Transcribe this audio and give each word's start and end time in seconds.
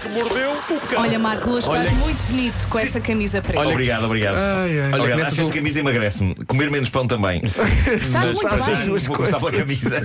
que 0.00 0.08
mordeu 0.08 0.50
o 0.52 0.80
cão. 0.88 1.02
Olha, 1.02 1.18
Marco, 1.18 1.50
hoje 1.50 1.66
Olha- 1.68 1.82
estás 1.84 1.98
muito 1.98 2.18
bonito 2.28 2.68
com 2.68 2.78
essa 2.78 3.00
camisa 3.00 3.42
preta. 3.42 3.60
Olha- 3.60 3.70
Obrigado, 3.72 4.04
obrigado. 4.04 4.36
Olha, 4.36 4.96
Obrigado. 4.96 5.20
Acho 5.22 5.34
que 5.34 5.40
esta 5.40 5.52
camisa 5.52 5.80
emagrece-me. 5.80 6.34
Comer 6.46 6.70
menos 6.70 6.88
pão 6.90 7.06
também. 7.06 7.42
Estás 7.44 8.32
muito 8.32 8.42
já, 8.42 8.74
bem. 8.76 8.98
vou 8.98 9.16
começar 9.16 9.38
pela 9.38 9.52
camisa. 9.52 10.02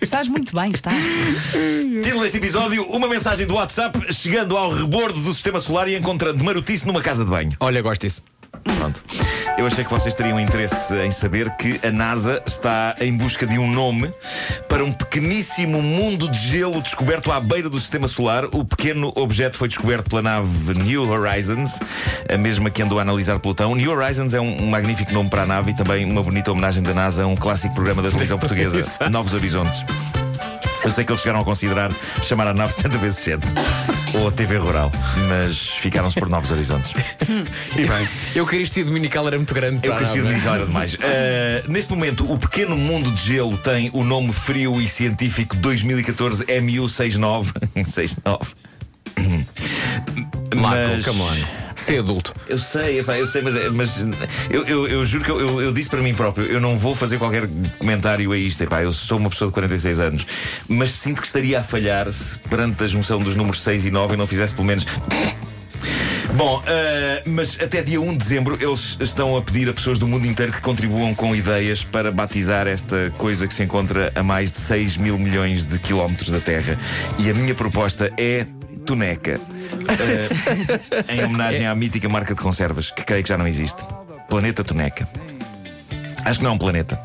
Estás 0.00 0.28
muito 0.28 0.54
bem, 0.54 0.72
está. 0.72 0.90
Título 2.02 2.22
deste 2.22 2.38
episódio: 2.38 2.84
Uma 2.86 3.08
mensagem 3.08 3.46
do 3.46 3.54
WhatsApp 3.54 4.12
chegando 4.12 4.56
ao 4.56 4.72
rebordo 4.72 5.20
do 5.20 5.32
sistema 5.32 5.60
solar 5.60 5.88
e 5.88 5.96
encontrando 5.96 6.42
marotice 6.42 6.86
numa 6.86 7.00
casa 7.02 7.24
de 7.24 7.30
banho. 7.30 7.52
Olha, 7.60 7.80
gosto 7.82 8.02
disso. 8.02 8.22
Pronto. 8.78 9.02
Eu 9.58 9.66
achei 9.66 9.84
que 9.84 9.90
vocês 9.90 10.14
teriam 10.14 10.40
interesse 10.40 10.94
em 10.94 11.10
saber 11.10 11.50
que 11.56 11.78
a 11.86 11.90
NASA 11.90 12.42
está 12.46 12.94
em 13.00 13.14
busca 13.14 13.46
de 13.46 13.58
um 13.58 13.70
nome 13.70 14.10
para 14.68 14.82
um 14.84 14.92
pequeníssimo 14.92 15.82
mundo 15.82 16.28
de 16.28 16.38
gelo 16.38 16.80
descoberto 16.80 17.30
à 17.30 17.40
beira 17.40 17.68
do 17.68 17.78
sistema 17.78 18.08
solar. 18.08 18.46
O 18.46 18.64
pequeno 18.64 19.12
objeto 19.14 19.58
foi 19.58 19.68
descoberto 19.68 20.08
pela 20.08 20.22
nave 20.22 20.74
New 20.74 21.10
Horizons, 21.10 21.78
a 22.32 22.38
mesma 22.38 22.70
que 22.70 22.82
andou 22.82 22.98
a 22.98 23.02
analisar 23.02 23.38
Plutão. 23.38 23.74
New 23.74 23.90
Horizons 23.90 24.32
é 24.32 24.40
um 24.40 24.66
magnífico 24.66 25.12
nome 25.12 25.28
para 25.28 25.42
a 25.42 25.46
nave 25.46 25.72
e 25.72 25.76
também 25.76 26.04
uma 26.04 26.22
bonita 26.22 26.50
homenagem 26.50 26.82
da 26.82 26.94
NASA 26.94 27.24
a 27.24 27.26
um 27.26 27.36
clássico 27.36 27.74
programa 27.74 28.02
da 28.02 28.08
televisão 28.08 28.38
portuguesa, 28.40 29.08
Novos 29.10 29.34
Horizontes. 29.34 29.84
Eu 30.82 30.90
sei 30.90 31.04
que 31.04 31.12
eles 31.12 31.20
chegaram 31.20 31.40
a 31.40 31.44
considerar 31.44 31.92
chamar 32.22 32.46
a 32.48 32.54
nave 32.54 32.72
70 32.72 32.98
vezes 32.98 33.18
7 33.20 33.42
ou 34.14 34.28
a 34.28 34.30
TV 34.30 34.56
Rural, 34.56 34.90
mas 35.28 35.58
ficaram-se 35.68 36.18
por 36.18 36.28
Novos 36.28 36.50
Horizontes. 36.50 36.92
E 37.76 37.84
bem, 37.86 38.08
eu 38.34 38.46
queria 38.46 38.64
isto 38.64 38.82
dominical 38.84 39.26
era 39.26 39.36
muito 39.36 39.54
grande. 39.54 39.86
Eu 39.86 39.92
para 39.94 40.04
a 40.04 40.06
consegui 40.06 40.18
nave. 40.18 40.28
dominical 40.30 40.54
era 40.56 40.66
demais. 40.66 40.94
Uh, 40.94 40.98
neste 41.70 41.90
momento, 41.92 42.30
o 42.32 42.38
pequeno 42.38 42.76
mundo 42.76 43.10
de 43.12 43.22
gelo 43.22 43.56
tem 43.58 43.90
o 43.92 44.02
nome 44.02 44.32
frio 44.32 44.80
e 44.80 44.88
científico 44.88 45.54
2014 45.56 46.44
MU69. 46.46 47.46
69. 47.84 48.52
Marco, 50.56 50.92
Mas- 50.92 51.04
come 51.04 51.20
on. 51.22 51.59
Ser 51.90 51.98
adulto. 51.98 52.32
Eu 52.46 52.56
sei, 52.56 53.00
epá, 53.00 53.18
eu 53.18 53.26
sei, 53.26 53.42
mas, 53.42 53.54
mas 53.72 54.06
eu, 54.48 54.64
eu, 54.64 54.86
eu 54.86 55.04
juro 55.04 55.24
que 55.24 55.30
eu, 55.30 55.60
eu- 55.60 55.72
disse 55.72 55.90
para 55.90 56.00
mim 56.00 56.14
próprio: 56.14 56.46
eu 56.46 56.60
não 56.60 56.78
vou 56.78 56.94
fazer 56.94 57.18
qualquer 57.18 57.48
comentário 57.78 58.30
a 58.30 58.38
isto. 58.38 58.62
Epá, 58.62 58.80
eu 58.80 58.92
sou 58.92 59.18
uma 59.18 59.28
pessoa 59.28 59.48
de 59.48 59.54
46 59.54 59.98
anos, 59.98 60.26
mas 60.68 60.90
sinto 60.92 61.20
que 61.20 61.26
estaria 61.26 61.58
a 61.58 61.64
falhar 61.64 62.10
se 62.12 62.38
perante 62.38 62.84
a 62.84 62.86
junção 62.86 63.18
dos 63.18 63.34
números 63.34 63.60
6 63.62 63.86
e 63.86 63.90
9 63.90 64.14
eu 64.14 64.18
não 64.18 64.26
fizesse 64.28 64.54
pelo 64.54 64.68
menos. 64.68 64.86
Bom, 66.36 66.62
eh, 66.64 67.24
mas 67.26 67.58
até 67.60 67.82
dia 67.82 68.00
1 68.00 68.12
de 68.12 68.18
dezembro 68.18 68.56
eles 68.60 68.96
estão 69.00 69.36
a 69.36 69.42
pedir 69.42 69.68
a 69.68 69.72
pessoas 69.72 69.98
do 69.98 70.06
mundo 70.06 70.28
inteiro 70.28 70.52
que 70.52 70.60
contribuam 70.60 71.12
com 71.12 71.34
ideias 71.34 71.82
para 71.82 72.12
batizar 72.12 72.68
esta 72.68 73.12
coisa 73.18 73.48
que 73.48 73.54
se 73.54 73.64
encontra 73.64 74.12
a 74.14 74.22
mais 74.22 74.52
de 74.52 74.60
6 74.60 74.96
mil 74.96 75.18
milhões 75.18 75.64
de 75.64 75.76
quilómetros 75.80 76.30
da 76.30 76.38
Terra. 76.38 76.78
E 77.18 77.28
a 77.28 77.34
minha 77.34 77.52
proposta 77.52 78.12
é 78.16 78.46
Tuneca. 78.86 79.40
Eh, 81.08 81.14
em 81.14 81.24
homenagem 81.24 81.66
à 81.66 81.74
mítica 81.74 82.08
marca 82.08 82.34
de 82.34 82.40
conservas, 82.40 82.90
que 82.90 83.02
creio 83.04 83.22
que 83.22 83.28
já 83.28 83.38
não 83.38 83.46
existe. 83.46 83.84
Planeta 84.28 84.64
Tuneca. 84.64 85.08
Acho 86.24 86.38
que 86.38 86.44
não 86.44 86.52
é 86.52 86.54
um 86.54 86.58
planeta. 86.58 87.00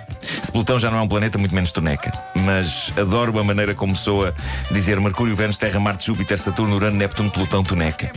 Plutão 0.55 0.79
já 0.79 0.89
não 0.89 0.99
é 0.99 1.01
um 1.01 1.07
planeta, 1.09 1.37
muito 1.37 1.53
menos 1.53 1.69
Tuneca. 1.73 2.13
Mas 2.33 2.93
adoro 2.97 3.37
a 3.37 3.43
maneira 3.43 3.75
como 3.75 3.93
soa 3.93 4.33
dizer 4.71 4.97
Mercúrio, 5.01 5.35
Vênus, 5.35 5.57
Terra, 5.57 5.81
Marte, 5.81 6.05
Júpiter, 6.07 6.39
Saturno, 6.39 6.73
Urano, 6.77 6.95
Neptuno, 6.95 7.29
Plutão, 7.29 7.61
Tuneca. 7.61 8.09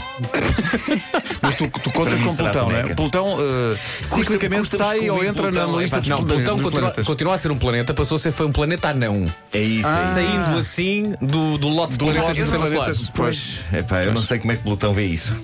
Mas 1.42 1.56
tu, 1.56 1.68
tu 1.68 1.90
contas 1.90 2.20
com 2.22 2.36
Plutão, 2.36 2.68
não 2.68 2.76
é? 2.76 2.82
Tuneca. 2.82 2.94
Plutão 2.94 3.34
uh, 3.34 3.76
ciclicamente 4.02 4.68
sai 4.76 5.10
ou 5.10 5.24
entra 5.24 5.42
Plutão, 5.42 5.72
na 5.72 5.78
é 5.78 5.82
lista 5.82 5.96
pá, 5.96 6.00
dos 6.00 6.08
Não, 6.08 6.24
Plutão 6.24 6.58
continua, 6.60 6.90
continua 7.04 7.34
a 7.34 7.38
ser 7.38 7.50
um 7.50 7.58
planeta, 7.58 7.92
passou 7.92 8.14
a 8.14 8.18
ser 8.20 8.30
foi 8.30 8.46
um 8.46 8.52
planeta 8.52 8.90
anão. 8.90 9.26
É 9.52 9.58
isso, 9.60 9.88
é 9.88 10.04
isso. 10.04 10.14
Saindo 10.14 10.58
assim 10.58 11.14
do, 11.20 11.58
do 11.58 11.68
lote 11.68 11.94
de 11.94 11.98
Do 11.98 12.04
planetas 12.04 12.28
lote 12.28 12.38
do 12.40 12.44
de 12.44 12.50
sistema 12.50 12.68
solar. 12.68 12.84
planetas. 12.84 13.10
Pois, 13.12 13.60
epá, 13.72 14.04
eu 14.04 14.14
não 14.14 14.22
sei 14.22 14.38
como 14.38 14.52
é 14.52 14.56
que 14.56 14.62
Plutão 14.62 14.94
vê 14.94 15.06
isso. 15.06 15.34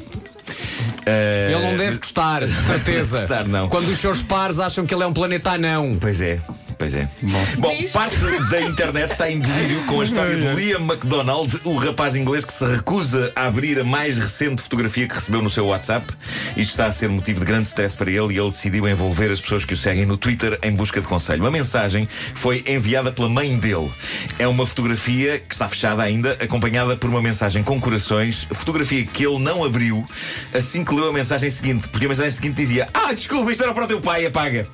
Eh, 1.06 1.50
Ele 1.52 1.60
não 1.70 1.76
deve 1.76 1.98
gostar, 1.98 2.46
de 2.46 2.52
certeza. 2.64 3.18
gostar, 3.18 3.44
não. 3.48 3.68
Quando 3.68 3.88
os 3.88 3.98
seus 3.98 4.22
pares 4.22 4.60
acham 4.60 4.86
que 4.86 4.94
ele 4.94 5.02
é 5.02 5.06
um 5.08 5.12
planeta 5.12 5.50
anão. 5.50 5.96
Pois 6.00 6.20
é, 6.20 6.38
pois 6.84 6.94
é. 6.94 7.08
Bom, 7.56 7.74
Diz. 7.78 7.92
parte 7.92 8.14
da 8.50 8.60
internet 8.60 9.10
está 9.10 9.30
em 9.30 9.40
delírio 9.40 9.86
com 9.86 10.02
a 10.02 10.04
história 10.04 10.36
de 10.36 10.54
Liam 10.54 10.80
MacDonald, 10.80 11.60
o 11.64 11.76
rapaz 11.76 12.14
inglês 12.14 12.44
que 12.44 12.52
se 12.52 12.62
recusa 12.66 13.32
a 13.34 13.46
abrir 13.46 13.80
a 13.80 13.84
mais 13.84 14.18
recente 14.18 14.60
fotografia 14.60 15.08
que 15.08 15.14
recebeu 15.14 15.40
no 15.40 15.48
seu 15.48 15.66
WhatsApp. 15.66 16.12
Isto 16.50 16.72
está 16.72 16.86
a 16.86 16.92
ser 16.92 17.08
motivo 17.08 17.40
de 17.40 17.46
grande 17.46 17.68
stress 17.68 17.96
para 17.96 18.10
ele 18.10 18.34
e 18.34 18.38
ele 18.38 18.50
decidiu 18.50 18.86
envolver 18.86 19.30
as 19.30 19.40
pessoas 19.40 19.64
que 19.64 19.72
o 19.72 19.76
seguem 19.78 20.04
no 20.04 20.18
Twitter 20.18 20.58
em 20.62 20.72
busca 20.72 21.00
de 21.00 21.06
conselho. 21.06 21.46
A 21.46 21.50
mensagem 21.50 22.06
foi 22.34 22.62
enviada 22.66 23.10
pela 23.10 23.30
mãe 23.30 23.58
dele. 23.58 23.90
É 24.38 24.46
uma 24.46 24.66
fotografia 24.66 25.38
que 25.38 25.54
está 25.54 25.66
fechada 25.66 26.02
ainda, 26.02 26.32
acompanhada 26.32 26.98
por 26.98 27.08
uma 27.08 27.22
mensagem 27.22 27.62
com 27.62 27.80
corações, 27.80 28.46
fotografia 28.52 29.06
que 29.06 29.26
ele 29.26 29.38
não 29.38 29.64
abriu 29.64 30.06
assim 30.52 30.84
que 30.84 30.94
leu 30.94 31.08
a 31.08 31.12
mensagem 31.14 31.48
seguinte, 31.48 31.88
porque 31.88 32.04
a 32.04 32.08
mensagem 32.10 32.30
seguinte 32.30 32.56
dizia: 32.56 32.90
Ah, 32.92 33.14
desculpa, 33.14 33.50
isto 33.50 33.64
era 33.64 33.72
para 33.72 33.84
o 33.84 33.88
teu 33.88 34.02
pai, 34.02 34.26
apaga. 34.26 34.68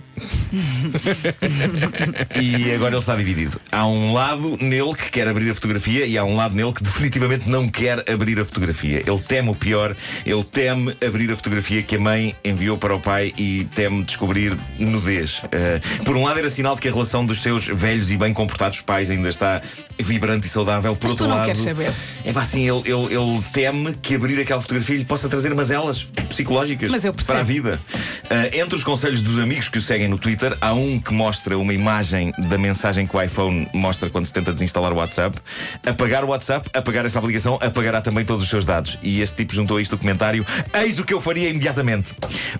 E 2.40 2.72
agora 2.72 2.90
ele 2.90 2.98
está 2.98 3.16
dividido. 3.16 3.60
Há 3.70 3.86
um 3.86 4.12
lado 4.12 4.56
nele 4.60 4.94
que 4.94 5.10
quer 5.10 5.28
abrir 5.28 5.50
a 5.50 5.54
fotografia 5.54 6.06
e 6.06 6.16
há 6.18 6.24
um 6.24 6.36
lado 6.36 6.54
nele 6.54 6.72
que 6.72 6.82
definitivamente 6.82 7.48
não 7.48 7.68
quer 7.68 8.08
abrir 8.10 8.38
a 8.40 8.44
fotografia. 8.44 9.02
Ele 9.06 9.18
teme 9.18 9.50
o 9.50 9.54
pior, 9.54 9.96
ele 10.24 10.44
teme 10.44 10.96
abrir 11.06 11.30
a 11.32 11.36
fotografia 11.36 11.82
que 11.82 11.96
a 11.96 12.00
mãe 12.00 12.34
enviou 12.44 12.76
para 12.78 12.94
o 12.94 13.00
pai 13.00 13.32
e 13.36 13.66
teme 13.74 14.02
descobrir 14.02 14.56
nudez. 14.78 15.42
Eh, 15.52 15.80
por 16.04 16.16
um 16.16 16.24
lado, 16.24 16.38
era 16.38 16.50
sinal 16.50 16.74
de 16.74 16.80
que 16.80 16.88
a 16.88 16.92
relação 16.92 17.24
dos 17.24 17.42
seus 17.42 17.66
velhos 17.66 18.10
e 18.10 18.16
bem 18.16 18.32
comportados 18.32 18.80
pais 18.80 19.10
ainda 19.10 19.28
está 19.28 19.60
vibrante 19.98 20.46
e 20.46 20.50
saudável. 20.50 20.94
Por 20.96 21.04
Mas 21.04 21.10
outro 21.12 21.26
tu 21.26 21.28
não 21.28 21.36
lado, 21.36 21.46
queres 21.46 21.62
saber. 21.62 21.92
É 22.24 22.32
pá, 22.32 22.42
assim, 22.42 22.68
ele, 22.68 22.82
ele, 22.84 23.14
ele 23.14 23.42
teme 23.52 23.94
que 23.94 24.14
abrir 24.14 24.40
aquela 24.40 24.60
fotografia 24.60 24.96
lhe 24.96 25.04
possa 25.04 25.28
trazer 25.28 25.54
mazelas 25.54 26.04
psicológicas 26.28 26.90
para 27.26 27.40
a 27.40 27.42
vida. 27.42 27.80
Ah, 28.30 28.48
entre 28.56 28.76
os 28.76 28.84
conselhos 28.84 29.22
dos 29.22 29.40
amigos 29.40 29.68
que 29.68 29.78
o 29.78 29.80
seguem 29.80 30.06
no 30.06 30.16
Twitter, 30.16 30.56
há 30.60 30.72
um 30.72 31.00
que 31.00 31.12
mostra 31.12 31.58
uma 31.58 31.74
imagem 31.74 32.32
da 32.38 32.56
mensagem 32.56 33.04
que 33.04 33.16
o 33.16 33.20
iPhone 33.20 33.68
mostra 33.74 34.08
quando 34.08 34.24
se 34.24 34.32
tenta 34.32 34.52
desinstalar 34.52 34.92
o 34.92 34.96
WhatsApp. 34.96 35.36
Apagar 35.84 36.22
o 36.22 36.28
WhatsApp, 36.28 36.70
apagar 36.72 37.04
esta 37.04 37.18
aplicação, 37.18 37.58
apagará 37.60 38.00
também 38.00 38.24
todos 38.24 38.44
os 38.44 38.48
seus 38.48 38.64
dados. 38.64 39.00
E 39.02 39.20
este 39.20 39.38
tipo 39.38 39.52
juntou 39.52 39.78
a 39.78 39.82
isto 39.82 39.96
o 39.96 39.98
comentário: 39.98 40.46
Eis 40.72 41.00
o 41.00 41.04
que 41.04 41.12
eu 41.12 41.20
faria 41.20 41.48
imediatamente. 41.48 42.14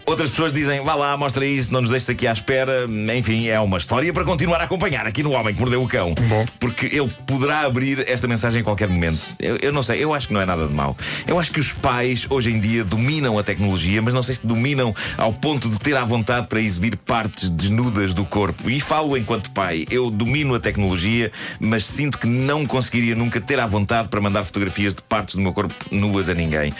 Outras 0.05 0.31
pessoas 0.31 0.53
dizem: 0.53 0.83
Vá 0.83 0.97
lá, 0.97 1.17
mostra 1.17 1.47
isso, 1.47 1.73
não 1.73 1.83
nos 1.83 1.91
deixes 1.91 2.11
aqui 2.11 2.27
à 2.27 2.33
espera. 2.33 2.89
Enfim, 3.17 3.47
é 3.47 3.61
uma 3.61 3.79
história 3.79 4.13
para 4.13 4.25
continuar 4.25 4.61
a 4.61 4.65
acompanhar 4.65 5.07
aqui 5.07 5.23
no 5.23 5.31
Homem 5.31 5.55
que 5.55 5.61
Mordeu 5.61 5.85
o 5.85 5.87
Cão. 5.87 6.15
Bom. 6.29 6.47
Porque 6.59 6.87
ele 6.87 7.09
poderá 7.25 7.61
abrir 7.61 8.05
esta 8.09 8.27
mensagem 8.27 8.63
em 8.63 8.65
qualquer 8.65 8.89
momento. 8.89 9.21
Eu, 9.39 9.57
eu 9.63 9.73
não 9.73 9.85
sei, 9.85 10.03
eu 10.03 10.13
acho 10.13 10.27
que 10.27 10.35
não 10.35 10.41
é 10.41 10.47
nada 10.47 10.67
de 10.67 10.75
mau. 10.75 10.97
Eu 11.29 11.39
acho 11.39 11.53
que 11.53 11.61
os 11.61 11.73
pais 11.73 12.27
hoje 12.29 12.51
em 12.51 12.59
dia 12.59 12.83
dominam 12.83 13.39
a 13.39 13.45
tecnologia, 13.45 14.03
mas 14.03 14.13
não 14.13 14.23
sei 14.23 14.35
se 14.35 14.45
dominam 14.45 14.93
ao 15.17 15.33
ponto 15.33 15.60
de 15.69 15.79
ter 15.79 15.97
à 15.97 16.05
vontade 16.05 16.47
para 16.49 16.61
exibir 16.61 16.97
partes 16.97 17.51
desnudas 17.51 18.15
do 18.15 18.25
corpo. 18.25 18.69
E 18.71 18.81
falo 18.81 19.17
enquanto 19.17 19.51
pai. 19.51 19.85
Eu 19.91 20.11
domino 20.11 20.55
a 20.55 20.61
tecnologia, 20.61 21.31
mas 21.59 21.85
sinto 21.85 22.19
que 22.19 22.27
não 22.27 22.67
conseguiria 22.67 23.15
nunca 23.15 23.41
ter 23.41 23.59
à 23.61 23.67
vontade 23.67 24.09
para 24.09 24.21
mandar 24.21 24.45
fotografias 24.45 24.95
de 24.95 25.03
partes 25.03 25.35
do 25.35 25.41
meu 25.41 25.53
corpo 25.53 25.75
nuas 25.91 26.29
a 26.29 26.35
ninguém. 26.35 26.73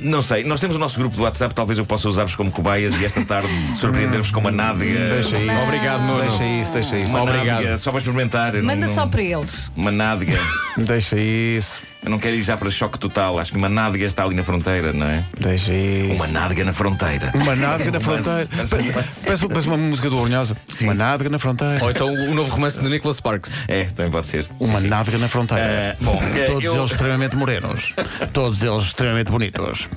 Não 0.00 0.22
sei, 0.22 0.44
nós 0.44 0.60
temos 0.60 0.76
o 0.76 0.78
nosso 0.78 0.98
grupo 0.98 1.16
do 1.16 1.22
WhatsApp, 1.22 1.54
talvez 1.54 1.78
eu 1.78 1.86
possa 1.86 2.08
usar-vos 2.08 2.34
como 2.36 2.50
cobaias 2.50 2.98
e 3.00 3.04
esta 3.04 3.24
tarde 3.24 3.48
surpreender-vos 3.78 4.30
com 4.30 4.40
uma 4.40 4.50
nádega. 4.50 5.14
Deixa 5.14 5.38
isso. 5.38 5.62
Obrigado, 5.64 6.02
Nuno. 6.02 6.20
Deixa 6.22 6.44
isso, 6.44 6.72
deixa 6.72 6.98
isso. 6.98 7.10
Uma 7.10 7.22
Obrigado. 7.22 7.46
nádega, 7.46 7.76
só 7.76 7.90
para 7.90 7.98
experimentar. 7.98 8.54
Manda 8.62 8.86
não- 8.86 8.94
só 8.94 9.06
para 9.06 9.22
eles. 9.22 9.70
Uma 9.76 9.90
nádega. 9.90 10.38
Deixa 10.76 11.18
isso. 11.18 11.82
Eu 12.02 12.08
não 12.10 12.18
quero 12.18 12.34
ir 12.34 12.40
já 12.40 12.56
para 12.56 12.70
choque 12.70 12.98
total. 12.98 13.38
Acho 13.38 13.52
que 13.52 13.58
uma 13.58 13.68
nádega 13.68 14.06
está 14.06 14.24
ali 14.24 14.34
na 14.34 14.42
fronteira, 14.42 14.90
não 14.92 15.06
é? 15.06 15.22
Deixa 15.38 15.72
isso. 15.74 16.14
Uma 16.14 16.26
nádega 16.28 16.64
na 16.64 16.72
fronteira. 16.72 17.30
Uma 17.34 17.54
nádega 17.54 17.90
na 17.90 18.00
fronteira. 18.00 18.48
Parece. 18.50 18.92
Parece, 19.26 19.48
parece 19.48 19.66
uma 19.68 19.76
música 19.76 20.08
do 20.08 20.16
Ornhosa. 20.18 20.56
Sim. 20.68 20.84
Uma 20.84 20.94
nádega 20.94 21.28
na 21.28 21.38
fronteira. 21.38 21.84
Ou 21.84 21.90
então 21.90 22.08
o 22.10 22.34
novo 22.34 22.50
romance 22.50 22.80
de 22.80 22.88
Nicholas 22.88 23.16
Sparks. 23.18 23.52
É, 23.68 23.84
também 23.84 24.10
pode 24.10 24.26
ser. 24.26 24.46
Uma 24.58 24.80
Sim. 24.80 24.88
nádega 24.88 25.18
na 25.18 25.28
fronteira. 25.28 25.62
Eh, 25.62 25.96
bom, 26.00 26.18
eh, 26.36 26.44
Todos 26.48 26.64
eu- 26.64 26.76
eles 26.76 26.90
extremamente 26.90 27.36
morenos. 27.36 27.94
Todos 28.32 28.62
eles 28.62 28.82
extremamente 28.84 29.30
bonitos. 29.30 29.88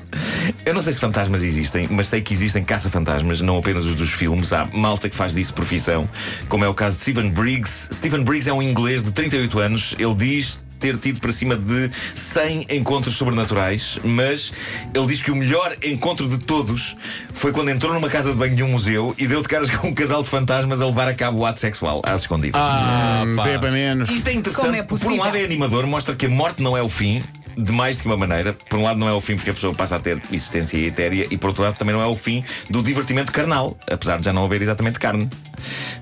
Eu 0.65 0.73
não 0.73 0.81
sei 0.81 0.91
se 0.94 1.00
fantasmas 1.00 1.41
existem, 1.41 1.88
mas 1.89 2.07
sei 2.07 2.21
que 2.21 2.33
existem 2.33 2.63
caça-fantasmas, 2.65 3.41
não 3.41 3.57
apenas 3.57 3.85
os 3.85 3.95
dos 3.95 4.11
filmes. 4.11 4.51
Há 4.51 4.65
malta 4.73 5.07
que 5.09 5.15
faz 5.15 5.33
disso 5.33 5.53
profissão, 5.53 6.07
como 6.50 6.65
é 6.65 6.67
o 6.67 6.73
caso 6.73 6.97
de 6.97 7.03
Stephen 7.03 7.29
Briggs. 7.31 7.89
Stephen 7.94 8.23
Briggs 8.23 8.50
é 8.50 8.53
um 8.53 8.61
inglês 8.61 9.03
de 9.03 9.11
38 9.11 9.59
anos. 9.59 9.95
Ele 9.97 10.15
diz 10.15 10.59
ter 10.83 10.97
tido 10.97 11.21
para 11.21 11.31
cima 11.31 11.56
de 11.56 11.89
100 12.13 12.68
encontros 12.71 13.15
sobrenaturais, 13.15 13.97
mas 14.03 14.51
ele 14.94 15.06
diz 15.07 15.24
que 15.24 15.31
o 15.31 15.35
melhor 15.35 15.77
encontro 15.81 16.27
de 16.27 16.38
todos 16.39 16.94
foi 17.33 17.53
quando 17.53 17.69
entrou 17.69 17.94
numa 17.94 18.09
casa 18.09 18.31
de 18.31 18.35
banho 18.35 18.53
de 18.53 18.63
um 18.63 18.68
museu 18.68 19.15
e 19.18 19.25
deu 19.25 19.41
de 19.41 19.47
caras 19.47 19.69
com 19.69 19.88
um 19.88 19.94
casal 19.94 20.21
de 20.21 20.30
fantasmas 20.30 20.81
a 20.81 20.85
levar 20.85 21.07
a 21.07 21.13
cabo 21.13 21.39
o 21.39 21.45
ato 21.45 21.62
sexual 21.62 22.01
às 22.06 22.21
escondidas. 22.21 22.59
Ah, 22.62 23.24
pá. 23.38 23.44
Beba 23.45 23.71
menos. 23.71 24.09
Isto 24.09 24.27
é 24.27 24.33
interessante. 24.33 24.65
Como 24.65 24.75
é 24.75 24.83
Por 24.83 24.95
um 24.95 25.00
possível? 25.00 25.24
lado 25.24 25.38
é 25.38 25.44
animador, 25.45 25.88
mostra 25.88 26.13
que 26.15 26.25
a 26.25 26.30
morte 26.30 26.62
não 26.62 26.75
é 26.75 26.81
o 26.81 26.89
fim. 26.89 27.24
De 27.57 27.71
mais 27.71 27.97
do 27.97 28.03
que 28.03 28.07
uma 28.07 28.17
maneira. 28.17 28.53
Por 28.69 28.79
um 28.79 28.83
lado, 28.83 29.00
não 29.00 29.07
é 29.07 29.13
o 29.13 29.21
fim 29.21 29.35
porque 29.35 29.50
a 29.50 29.53
pessoa 29.53 29.73
passa 29.73 29.95
a 29.95 30.00
ter 30.00 30.21
existência 30.31 30.77
etérea, 30.77 31.27
e 31.29 31.38
por 31.38 31.47
outro 31.47 31.63
lado, 31.63 31.77
também 31.77 31.95
não 31.95 32.01
é 32.01 32.07
o 32.07 32.15
fim 32.15 32.44
do 32.69 32.81
divertimento 32.81 33.31
carnal, 33.31 33.77
apesar 33.89 34.19
de 34.19 34.25
já 34.25 34.33
não 34.33 34.45
haver 34.45 34.61
exatamente 34.61 35.00
carne. 35.00 35.29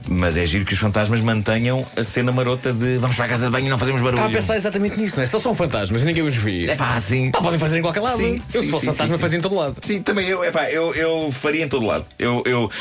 Mas 0.08 0.38
é 0.38 0.46
giro 0.46 0.66
que 0.66 0.74
os 0.74 0.80
fantasmas 0.80 1.22
mantenham 1.22 1.86
a 1.96 2.04
cena 2.04 2.32
marota 2.32 2.74
de 2.74 2.98
vamos 2.98 3.16
para 3.16 3.26
a 3.26 3.30
casa 3.30 3.46
de 3.46 3.52
banho 3.52 3.68
e 3.68 3.70
não 3.70 3.78
fazemos 3.78 4.02
barulho. 4.02 4.20
Estava 4.20 4.34
a 4.34 4.36
pensar 4.36 4.56
exatamente 4.56 5.00
nisso, 5.00 5.16
não 5.16 5.24
é? 5.24 5.26
Se 5.26 5.36
eles 5.36 5.44
são 5.44 5.56
fantasmas 5.56 6.04
e 6.04 6.06
ninguém 6.06 6.24
os 6.24 6.36
vê. 6.36 6.66
É 6.66 6.76
pá, 6.76 6.96
assim. 6.96 7.32
Pá, 7.32 7.42
podem 7.42 7.60
fazer 7.60 7.80
em 7.80 7.82
qualquer 7.82 8.02
lado. 8.02 8.18
Sim, 8.18 8.42
eu, 8.54 8.62
sim, 8.62 8.66
se 8.66 8.72
fosse 8.72 8.86
sim, 8.86 8.92
fantasma, 8.92 9.16
sim, 9.16 9.22
fazia 9.22 9.40
em 9.40 9.42
todo 9.42 9.56
lado. 9.56 9.76
Sim, 9.82 10.02
também 10.02 10.28
eu, 10.28 10.44
epá, 10.44 10.70
eu, 10.72 10.94
eu 10.96 11.32
faria 11.32 11.64
em 11.64 11.68
todo 11.68 11.86
lado. 11.86 12.06
Eu, 12.18 12.42
eu, 12.46 12.72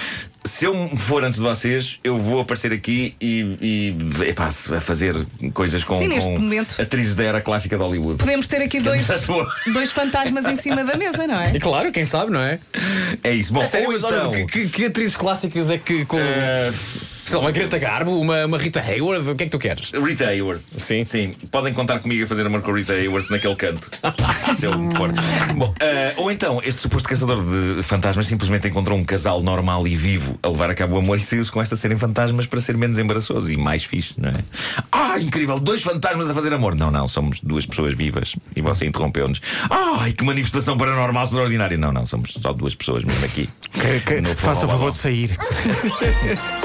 se 0.44 0.64
eu 0.64 0.88
for 0.96 1.22
antes 1.24 1.38
de 1.38 1.44
vocês, 1.46 2.00
eu 2.02 2.16
vou 2.16 2.40
aparecer 2.40 2.72
aqui 2.72 3.14
e, 3.20 3.56
e 3.60 4.28
epá, 4.28 4.46
a 4.46 4.80
fazer 4.80 5.14
coisas 5.52 5.84
com, 5.84 5.96
Sim, 5.98 6.08
neste 6.08 6.30
com 6.30 6.40
momento. 6.40 6.80
atrizes 6.80 7.14
da 7.14 7.24
era 7.24 7.40
clássica 7.40 7.76
de 7.76 7.82
Hollywood. 7.82 8.16
Podemos 8.18 8.46
ter 8.48 8.62
aqui 8.62 8.80
dois, 8.80 9.06
dois 9.72 9.92
fantasmas 9.92 10.44
em 10.46 10.56
cima 10.56 10.84
da 10.84 10.96
mesa, 10.96 11.26
não 11.26 11.40
é? 11.40 11.52
E 11.54 11.60
claro, 11.60 11.92
quem 11.92 12.04
sabe, 12.04 12.32
não 12.32 12.40
é? 12.40 12.58
É 13.22 13.32
isso. 13.32 13.52
Bom, 13.52 13.60
A 13.62 13.66
sério, 13.66 13.88
ou 13.88 13.92
mas 13.92 14.04
então, 14.04 14.30
olha, 14.30 14.46
que, 14.46 14.62
que, 14.64 14.68
que 14.68 14.84
atrizes 14.86 15.16
clássicas 15.16 15.70
é 15.70 15.78
que 15.78 16.04
com. 16.06 16.18
eh, 16.18 16.72
sei 17.30 17.38
lá, 17.38 17.44
uma 17.44 17.50
Greta 17.50 17.78
Garbo, 17.78 18.18
uma, 18.20 18.44
uma 18.46 18.58
Rita 18.58 18.80
Hayward, 18.80 19.28
o 19.30 19.34
que 19.34 19.44
é 19.44 19.46
que 19.46 19.50
tu 19.52 19.58
queres? 19.58 19.90
Rita 19.92 20.26
Hayworth. 20.26 20.60
Sim. 20.78 21.04
Sim. 21.04 21.32
Podem 21.50 21.72
contar 21.72 21.98
comigo 22.00 22.24
a 22.24 22.26
fazer 22.26 22.46
amor 22.46 22.60
com 22.62 22.72
a 22.72 22.76
Rita 22.76 22.92
Hayworth 22.92 23.30
naquele 23.30 23.54
canto. 23.56 23.88
Se 24.56 24.66
eu 24.66 24.72
for. 24.96 25.12
Bom, 25.56 25.74
eh, 25.80 26.14
ou 26.16 26.30
então, 26.30 26.60
este 26.64 26.80
suposto 26.80 27.08
caçador 27.08 27.42
de 27.76 27.82
fantasmas 27.82 28.26
simplesmente 28.26 28.68
encontrou 28.68 28.98
um 28.98 29.04
casal 29.04 29.40
normal 29.42 29.86
e 29.86 29.94
vivo 29.96 30.38
a 30.42 30.48
levar 30.48 30.70
a 30.70 30.74
cabo 30.74 30.96
o 30.96 30.98
amor 30.98 31.16
e 31.16 31.20
saiu-se 31.20 31.50
com 31.50 31.60
esta 31.62 31.76
serem 31.76 31.96
fantasmas 31.96 32.46
para 32.46 32.60
ser 32.60 32.76
menos 32.76 32.98
embaraçoso 32.98 33.50
e 33.52 33.56
mais 33.56 33.84
fixe, 33.84 34.14
não 34.18 34.30
é? 34.30 34.34
Ah, 34.90 35.18
incrível! 35.20 35.58
Dois 35.60 35.82
fantasmas 35.82 36.30
a 36.30 36.34
fazer 36.34 36.52
amor. 36.52 36.74
Não, 36.74 36.90
não, 36.90 37.06
somos 37.08 37.40
duas 37.40 37.64
pessoas 37.66 37.94
vivas 37.94 38.34
e 38.56 38.60
você 38.60 38.86
interrompeu-nos. 38.86 39.40
Ai, 39.70 40.12
que 40.12 40.24
manifestação 40.24 40.76
paranormal 40.76 41.24
extraordinária. 41.24 41.76
Não, 41.78 41.92
não, 41.92 42.04
somos 42.06 42.32
só 42.32 42.52
duas 42.52 42.74
pessoas 42.74 43.04
mesmo 43.04 43.24
aqui. 43.24 43.48
Que- 43.72 44.00
que- 44.00 44.20
No 44.20 44.34
faça 44.34 44.66
o 44.66 44.68
favor 44.68 44.90
de 44.92 44.98
sair. 44.98 45.36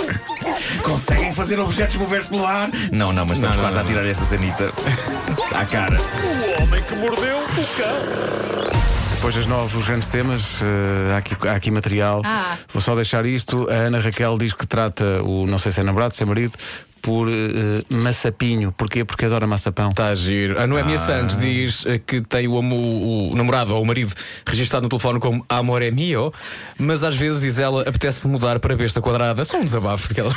Conseguem 0.83 1.33
fazer 1.33 1.59
objetos 1.59 1.95
mover-se 1.95 2.29
pelo 2.29 2.45
ar? 2.45 2.69
Não, 2.91 3.11
não, 3.11 3.25
mas 3.25 3.37
estamos 3.37 3.57
não, 3.57 3.63
quase 3.63 3.77
não, 3.77 3.83
a 3.83 3.87
tirar 3.87 4.05
esta 4.05 4.25
sanita 4.25 4.71
à 5.53 5.65
cara. 5.65 5.97
O 5.99 6.63
homem 6.63 6.83
que 6.83 6.95
mordeu 6.95 7.37
o 7.37 7.77
cão. 7.77 8.94
Depois 9.25 9.37
das 9.37 9.47
nove, 9.47 9.75
os 9.75 9.87
grandes 9.87 10.07
temas, 10.07 10.61
eh, 10.61 11.13
há, 11.15 11.17
aqui, 11.17 11.47
há 11.47 11.53
aqui 11.55 11.71
material. 11.71 12.21
Ah. 12.23 12.55
Vou 12.71 12.79
só 12.79 12.93
deixar 12.93 13.25
isto. 13.25 13.67
A 13.71 13.73
Ana 13.73 13.99
Raquel 13.99 14.37
diz 14.37 14.53
que 14.53 14.67
trata 14.67 15.03
o, 15.23 15.47
não 15.47 15.57
sei 15.57 15.71
se 15.71 15.79
é 15.79 15.83
namorado, 15.83 16.13
se 16.13 16.21
é 16.21 16.25
marido, 16.27 16.53
por 17.01 17.27
eh, 17.27 17.81
maçapinho. 17.89 18.71
Porquê? 18.71 19.03
Porque 19.03 19.25
adora 19.25 19.47
maçapão. 19.47 19.89
Está 19.89 20.09
a 20.09 20.13
giro. 20.13 20.61
A 20.61 20.67
Noémia 20.67 20.99
Santos 20.99 21.37
diz 21.37 21.87
eh, 21.87 21.97
que 21.97 22.21
tem 22.21 22.47
o, 22.47 22.55
amo- 22.55 23.31
o 23.31 23.35
namorado 23.35 23.73
ou 23.75 23.81
o 23.81 23.85
marido 23.87 24.13
registado 24.45 24.83
no 24.83 24.89
telefone 24.89 25.19
como 25.19 25.43
Amor 25.49 25.81
é 25.81 25.89
mio, 25.89 26.31
mas 26.77 27.03
às 27.03 27.15
vezes, 27.17 27.41
diz 27.41 27.57
ela, 27.57 27.81
apetece 27.81 28.27
mudar 28.27 28.59
para 28.59 28.75
besta 28.75 29.01
quadrada. 29.01 29.43
Só 29.43 29.57
um 29.57 29.65
desabafo. 29.65 30.05
Porque 30.07 30.21
ela... 30.21 30.35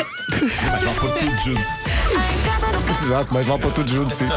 Mas 0.73 0.83
não 0.83 0.95
por 0.95 1.11
tudo 1.11 1.31
junto. 1.45 1.61
Exato, 3.05 3.35
mas 3.35 3.47
vale 3.47 3.61
para 3.61 3.71
tudo 3.71 3.91
junto, 3.91 4.15
sim. 4.15 4.29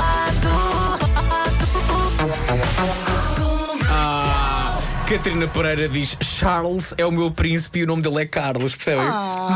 Catarina 5.12 5.46
Pereira 5.46 5.90
diz 5.90 6.16
Charles 6.22 6.96
é 6.98 7.06
o 7.06 7.12
meu 7.12 7.30
príncipe 7.30 7.80
e 7.80 7.84
o 7.84 7.88
nome 7.88 8.02
dele 8.02 8.22
é 8.22 8.26
Carlos, 8.26 8.74
percebem? 8.74 9.04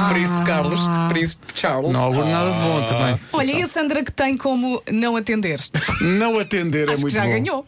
Príncipe 0.09 0.43
Carlos, 0.43 0.81
Príncipe 1.07 1.45
Charles. 1.53 1.91
Não 1.93 2.21
há 2.21 2.25
nada 2.25 2.51
de 2.51 2.59
bom 2.59 2.83
também. 2.83 3.19
Olha, 3.31 3.51
e 3.53 3.61
a 3.61 3.67
Sandra 3.67 4.03
que 4.03 4.11
tem 4.11 4.35
como 4.35 4.83
não 4.91 5.15
atender? 5.15 5.61
Não 6.01 6.37
atender 6.37 6.89
é 6.89 6.91
Acho 6.91 6.95
que 6.95 7.01
muito 7.03 7.13
já 7.13 7.23
bom. 7.23 7.29
ganhou. 7.29 7.63